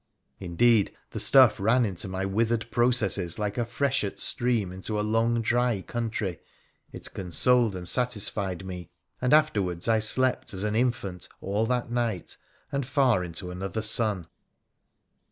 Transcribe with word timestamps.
Indeed, 0.39 0.97
the 1.11 1.19
stuff 1.19 1.59
ran 1.59 1.85
into 1.85 2.07
my 2.07 2.25
withered 2.25 2.71
processes 2.71 3.37
like 3.37 3.59
a 3.59 3.65
freshet 3.65 4.19
stream 4.19 4.71
into 4.71 4.99
a 4.99 5.05
long 5.07 5.43
dry 5.43 5.83
country, 5.83 6.39
it 6.91 7.13
consoled 7.13 7.75
and 7.75 7.87
satisfied 7.87 8.65
me, 8.65 8.89
and 9.21 9.31
after 9.31 9.59
PHRA 9.59 9.61
THE 9.61 9.61
rHCENICIAN 9.61 9.61
29 9.61 9.65
wards 9.75 9.87
I 9.87 9.99
slept 9.99 10.53
as 10.55 10.63
an 10.63 10.75
infant 10.75 11.29
all 11.39 11.67
that 11.67 11.91
night 11.91 12.37
and 12.71 12.83
far 12.83 13.23
into 13.23 13.51
another 13.51 13.83
sun. 13.83 14.25